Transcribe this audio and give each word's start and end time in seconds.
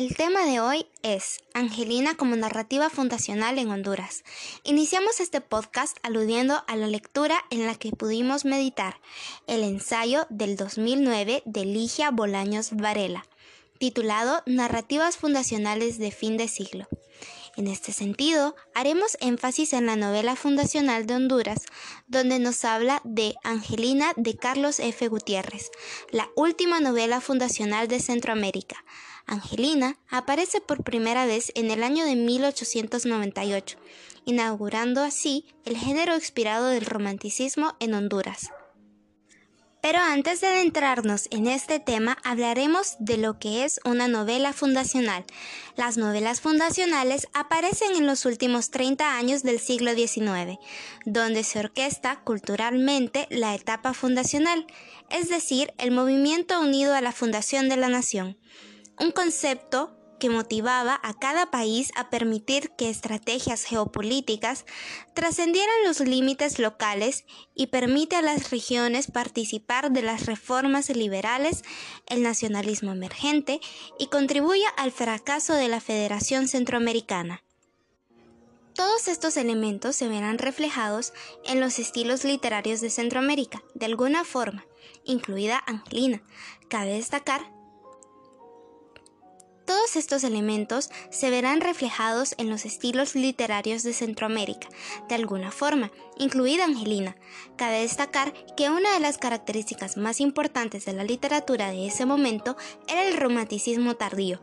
El 0.00 0.16
tema 0.16 0.46
de 0.46 0.60
hoy 0.60 0.86
es 1.02 1.40
Angelina 1.52 2.14
como 2.14 2.34
narrativa 2.34 2.88
fundacional 2.88 3.58
en 3.58 3.68
Honduras. 3.68 4.24
Iniciamos 4.64 5.20
este 5.20 5.42
podcast 5.42 5.98
aludiendo 6.02 6.64
a 6.68 6.76
la 6.76 6.86
lectura 6.86 7.44
en 7.50 7.66
la 7.66 7.74
que 7.74 7.90
pudimos 7.90 8.46
meditar 8.46 8.96
el 9.46 9.62
ensayo 9.62 10.26
del 10.30 10.56
2009 10.56 11.42
de 11.44 11.64
Ligia 11.66 12.10
Bolaños 12.12 12.74
Varela, 12.74 13.26
titulado 13.78 14.42
Narrativas 14.46 15.18
fundacionales 15.18 15.98
de 15.98 16.12
fin 16.12 16.38
de 16.38 16.48
siglo. 16.48 16.88
En 17.60 17.68
este 17.68 17.92
sentido, 17.92 18.56
haremos 18.74 19.18
énfasis 19.20 19.74
en 19.74 19.84
la 19.84 19.94
novela 19.94 20.34
fundacional 20.34 21.04
de 21.04 21.14
Honduras, 21.14 21.66
donde 22.06 22.38
nos 22.38 22.64
habla 22.64 23.02
de 23.04 23.34
Angelina 23.44 24.14
de 24.16 24.34
Carlos 24.34 24.80
F. 24.80 25.08
Gutiérrez, 25.08 25.70
la 26.10 26.30
última 26.36 26.80
novela 26.80 27.20
fundacional 27.20 27.86
de 27.86 28.00
Centroamérica. 28.00 28.82
Angelina 29.26 29.98
aparece 30.08 30.62
por 30.62 30.84
primera 30.84 31.26
vez 31.26 31.52
en 31.54 31.70
el 31.70 31.82
año 31.82 32.06
de 32.06 32.16
1898, 32.16 33.76
inaugurando 34.24 35.02
así 35.02 35.44
el 35.66 35.76
género 35.76 36.14
inspirado 36.14 36.68
del 36.68 36.86
romanticismo 36.86 37.76
en 37.78 37.92
Honduras. 37.92 38.50
Pero 39.82 39.98
antes 39.98 40.40
de 40.40 40.48
adentrarnos 40.48 41.26
en 41.30 41.46
este 41.46 41.80
tema, 41.80 42.18
hablaremos 42.22 42.96
de 42.98 43.16
lo 43.16 43.38
que 43.38 43.64
es 43.64 43.80
una 43.84 44.08
novela 44.08 44.52
fundacional. 44.52 45.24
Las 45.74 45.96
novelas 45.96 46.42
fundacionales 46.42 47.28
aparecen 47.32 47.96
en 47.96 48.06
los 48.06 48.26
últimos 48.26 48.70
30 48.70 49.16
años 49.16 49.42
del 49.42 49.58
siglo 49.58 49.94
XIX, 49.94 50.58
donde 51.06 51.44
se 51.44 51.60
orquesta 51.60 52.20
culturalmente 52.24 53.26
la 53.30 53.54
etapa 53.54 53.94
fundacional, 53.94 54.66
es 55.08 55.30
decir, 55.30 55.72
el 55.78 55.92
movimiento 55.92 56.60
unido 56.60 56.94
a 56.94 57.00
la 57.00 57.12
fundación 57.12 57.68
de 57.70 57.76
la 57.76 57.88
nación. 57.88 58.36
Un 58.98 59.12
concepto 59.12 59.99
que 60.20 60.30
motivaba 60.30 61.00
a 61.02 61.14
cada 61.14 61.50
país 61.50 61.90
a 61.96 62.10
permitir 62.10 62.70
que 62.78 62.88
estrategias 62.88 63.64
geopolíticas 63.64 64.64
trascendieran 65.14 65.74
los 65.84 65.98
límites 65.98 66.60
locales 66.60 67.24
y 67.56 67.66
permite 67.66 68.14
a 68.14 68.22
las 68.22 68.52
regiones 68.52 69.10
participar 69.10 69.90
de 69.90 70.02
las 70.02 70.26
reformas 70.26 70.88
liberales, 70.90 71.62
el 72.06 72.22
nacionalismo 72.22 72.92
emergente 72.92 73.60
y 73.98 74.06
contribuye 74.06 74.62
al 74.76 74.92
fracaso 74.92 75.54
de 75.54 75.66
la 75.66 75.80
Federación 75.80 76.46
Centroamericana. 76.46 77.42
Todos 78.74 79.08
estos 79.08 79.36
elementos 79.36 79.96
se 79.96 80.08
verán 80.08 80.38
reflejados 80.38 81.12
en 81.44 81.60
los 81.60 81.78
estilos 81.78 82.24
literarios 82.24 82.80
de 82.80 82.90
Centroamérica, 82.90 83.62
de 83.74 83.86
alguna 83.86 84.24
forma, 84.24 84.64
incluida 85.04 85.62
Angelina. 85.66 86.22
Cabe 86.68 86.92
destacar 86.92 87.59
todos 89.70 89.94
estos 89.94 90.24
elementos 90.24 90.90
se 91.10 91.30
verán 91.30 91.60
reflejados 91.60 92.34
en 92.38 92.50
los 92.50 92.64
estilos 92.64 93.14
literarios 93.14 93.84
de 93.84 93.92
Centroamérica, 93.92 94.66
de 95.08 95.14
alguna 95.14 95.52
forma, 95.52 95.92
incluida 96.18 96.64
Angelina. 96.64 97.14
Cabe 97.54 97.82
destacar 97.82 98.32
que 98.56 98.68
una 98.68 98.92
de 98.92 98.98
las 98.98 99.16
características 99.16 99.96
más 99.96 100.20
importantes 100.20 100.86
de 100.86 100.92
la 100.92 101.04
literatura 101.04 101.70
de 101.70 101.86
ese 101.86 102.04
momento 102.04 102.56
era 102.88 103.04
el 103.04 103.16
romanticismo 103.16 103.94
tardío, 103.94 104.40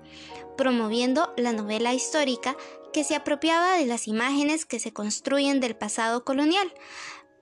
promoviendo 0.55 1.33
la 1.35 1.51
novela 1.51 1.93
histórica 1.93 2.55
que 2.93 3.03
se 3.03 3.15
apropiaba 3.15 3.75
de 3.75 3.85
las 3.85 4.07
imágenes 4.07 4.65
que 4.65 4.79
se 4.79 4.93
construyen 4.93 5.59
del 5.59 5.75
pasado 5.75 6.23
colonial, 6.23 6.73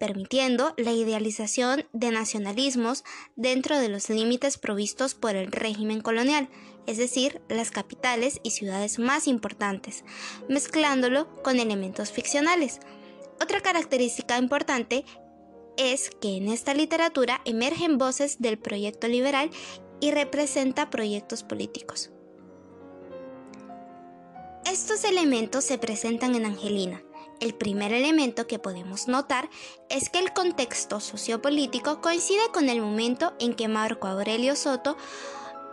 permitiendo 0.06 0.76
la 0.78 0.92
idealización 0.92 1.88
de 1.92 2.12
nacionalismos 2.12 3.04
dentro 3.36 3.80
de 3.80 3.90
los 3.90 4.08
límites 4.12 4.60
provistos 4.60 5.16
por 5.16 5.36
el 5.36 5.52
régimen 5.52 6.00
colonial, 6.00 6.48
es 6.86 7.00
decir, 7.00 7.42
las 7.50 7.72
capitales 7.72 8.40
y 8.44 8.52
ciudades 8.52 9.00
más 9.00 9.28
importantes, 9.28 10.04
mezclándolo 10.48 11.28
con 11.42 11.60
elementos 11.60 12.12
ficcionales. 12.12 12.82
Otra 13.42 13.62
característica 13.62 14.38
importante 14.38 15.06
es 15.76 16.12
que 16.12 16.38
en 16.38 16.50
esta 16.50 16.76
literatura 16.76 17.42
emergen 17.44 17.98
voces 17.98 18.40
del 18.40 18.60
proyecto 18.60 19.08
liberal 19.08 19.50
y 20.02 20.12
representa 20.12 20.92
proyectos 20.92 21.42
políticos. 21.42 22.12
Estos 24.72 25.04
elementos 25.04 25.64
se 25.64 25.80
presentan 25.80 26.36
en 26.36 26.46
Angelina, 26.46 27.02
el 27.40 27.54
primer 27.54 27.94
elemento 27.94 28.48
que 28.48 28.60
podemos 28.60 29.08
notar 29.08 29.50
es 29.90 30.10
que 30.10 30.20
el 30.20 30.34
contexto 30.34 31.00
sociopolítico 31.00 32.02
coincide 32.02 32.50
con 32.54 32.70
el 32.70 32.82
momento 32.82 33.34
en 33.40 33.54
que 33.54 33.68
Marco 33.68 34.08
Aurelio 34.08 34.56
Soto 34.56 34.98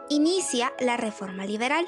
inicia 0.09 0.73
la 0.81 0.97
reforma 0.97 1.47
liberal. 1.47 1.87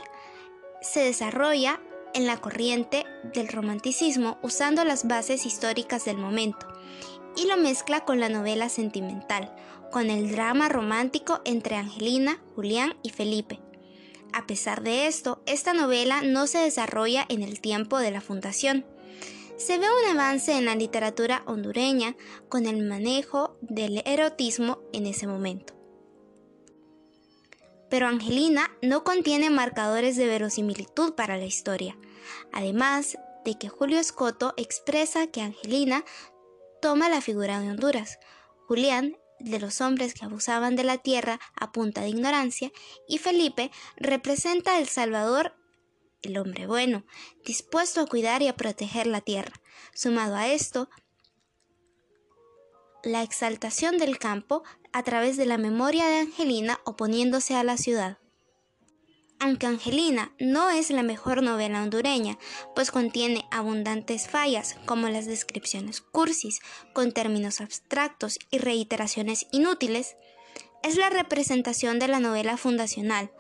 Se 0.81 1.01
desarrolla 1.01 1.81
en 2.15 2.27
la 2.27 2.41
corriente 2.41 3.05
del 3.35 3.49
romanticismo 3.49 4.39
usando 4.43 4.85
las 4.85 5.07
bases 5.07 5.47
históricas 5.47 6.05
del 6.05 6.17
momento 6.17 6.67
y 7.37 7.47
lo 7.47 7.57
mezcla 7.57 8.05
con 8.05 8.21
la 8.21 8.29
novela 8.29 8.69
sentimental, 8.69 9.55
con 9.91 10.11
el 10.11 10.31
drama 10.31 10.69
romántico 10.69 11.41
entre 11.45 11.77
Angelina, 11.77 12.41
Julián 12.55 12.97
y 13.03 13.11
Felipe. 13.11 13.61
A 14.33 14.47
pesar 14.47 14.83
de 14.83 15.07
esto, 15.07 15.43
esta 15.47 15.75
novela 15.75 16.23
no 16.23 16.47
se 16.47 16.59
desarrolla 16.59 17.25
en 17.29 17.43
el 17.43 17.61
tiempo 17.61 17.99
de 17.99 18.11
la 18.11 18.21
fundación, 18.21 18.85
se 19.57 19.79
ve 19.79 19.87
un 19.87 20.19
avance 20.19 20.53
en 20.53 20.65
la 20.65 20.75
literatura 20.75 21.43
hondureña 21.47 22.17
con 22.49 22.67
el 22.67 22.83
manejo 22.83 23.57
del 23.61 24.03
erotismo 24.05 24.81
en 24.93 25.07
ese 25.07 25.27
momento. 25.27 25.75
Pero 27.89 28.09
Angelina 28.09 28.71
no 28.83 29.05
contiene 29.05 29.51
marcadores 29.51 30.17
de 30.17 30.27
verosimilitud 30.27 31.15
para 31.15 31.37
la 31.37 31.45
historia, 31.45 31.97
además 32.53 33.17
de 33.45 33.57
que 33.59 33.69
Julio 33.69 34.01
Escoto 34.01 34.55
expresa 34.57 35.29
que 35.29 35.43
Angelina 35.43 36.05
toma 36.83 37.09
la 37.09 37.21
figura 37.21 37.61
de 37.61 37.71
Honduras, 37.71 38.19
Julián 38.67 39.17
de 39.39 39.61
los 39.61 39.81
hombres 39.81 40.15
que 40.15 40.25
abusaban 40.25 40.75
de 40.75 40.85
la 40.85 40.99
tierra 40.99 41.39
a 41.55 41.71
punta 41.71 42.01
de 42.01 42.09
ignorancia, 42.09 42.73
y 43.07 43.19
Felipe 43.19 43.71
representa 43.97 44.79
El 44.79 44.89
Salvador 44.89 45.55
el 46.27 46.39
hombre 46.39 46.67
bueno, 46.67 47.05
dispuesto 47.45 48.01
a 48.01 48.07
cuidar 48.07 48.43
y 48.43 48.49
a 48.49 48.57
proteger 48.57 49.07
la 49.07 49.21
tierra. 49.21 49.61
Sumado 49.95 50.37
a 50.37 50.49
esto, 50.49 50.89
la 53.03 53.23
exaltación 53.23 53.99
del 53.99 54.19
campo 54.19 54.63
a 54.93 55.03
través 55.03 55.37
de 55.37 55.47
la 55.47 55.59
memoria 55.59 56.07
de 56.07 56.19
Angelina 56.19 56.81
oponiéndose 56.85 57.55
a 57.55 57.65
la 57.65 57.77
ciudad. 57.77 58.19
Aunque 59.41 59.67
Angelina 59.67 60.33
no 60.39 60.71
es 60.71 60.91
la 60.91 61.03
mejor 61.03 61.43
novela 61.43 61.83
hondureña, 61.83 62.39
pues 62.75 62.91
contiene 62.91 63.45
abundantes 63.51 64.29
fallas 64.29 64.77
como 64.87 65.09
las 65.09 65.27
descripciones 65.27 66.01
cursis, 66.01 66.61
con 66.95 67.13
términos 67.13 67.61
abstractos 67.61 68.39
y 68.51 68.59
reiteraciones 68.59 69.47
inútiles, 69.51 70.17
es 70.83 70.97
la 70.97 71.11
representación 71.11 71.99
de 71.99 72.09
la 72.09 72.21
novela 72.21 72.57
fundacional, 72.57 73.33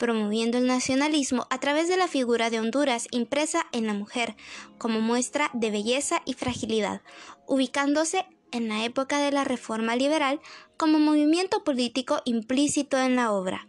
promoviendo 0.00 0.56
el 0.56 0.66
nacionalismo 0.66 1.46
a 1.50 1.60
través 1.60 1.86
de 1.86 1.98
la 1.98 2.08
figura 2.08 2.48
de 2.48 2.58
Honduras 2.58 3.06
impresa 3.10 3.66
en 3.70 3.86
la 3.86 3.92
mujer 3.92 4.34
como 4.78 5.02
muestra 5.02 5.50
de 5.52 5.70
belleza 5.70 6.22
y 6.24 6.32
fragilidad, 6.32 7.02
ubicándose 7.46 8.24
en 8.50 8.70
la 8.70 8.82
época 8.82 9.18
de 9.18 9.30
la 9.30 9.44
Reforma 9.44 9.96
Liberal 9.96 10.40
como 10.78 10.98
movimiento 10.98 11.64
político 11.64 12.22
implícito 12.24 12.96
en 12.96 13.14
la 13.14 13.30
obra. 13.30 13.66